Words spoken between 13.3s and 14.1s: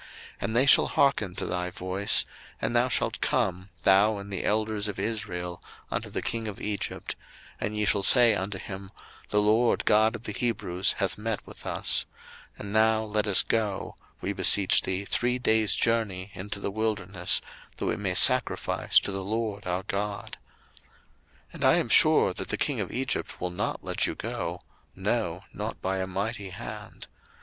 go,